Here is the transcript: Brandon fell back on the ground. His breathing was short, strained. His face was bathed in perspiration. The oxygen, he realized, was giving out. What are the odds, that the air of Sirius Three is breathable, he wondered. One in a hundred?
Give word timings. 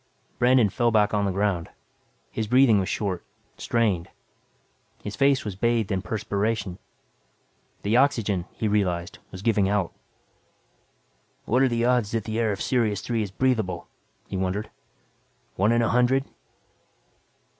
Brandon 0.39 0.67
fell 0.67 0.89
back 0.89 1.13
on 1.13 1.25
the 1.25 1.31
ground. 1.31 1.69
His 2.31 2.47
breathing 2.47 2.79
was 2.79 2.89
short, 2.89 3.23
strained. 3.55 4.09
His 5.03 5.15
face 5.15 5.45
was 5.45 5.55
bathed 5.55 5.91
in 5.91 6.01
perspiration. 6.01 6.79
The 7.83 7.97
oxygen, 7.97 8.45
he 8.51 8.67
realized, 8.67 9.19
was 9.29 9.43
giving 9.43 9.69
out. 9.69 9.93
What 11.45 11.61
are 11.61 11.69
the 11.69 11.85
odds, 11.85 12.09
that 12.13 12.23
the 12.23 12.39
air 12.39 12.51
of 12.51 12.63
Sirius 12.63 13.01
Three 13.01 13.21
is 13.21 13.29
breathable, 13.29 13.87
he 14.27 14.37
wondered. 14.37 14.71
One 15.55 15.71
in 15.71 15.83
a 15.83 15.89
hundred? 15.89 16.25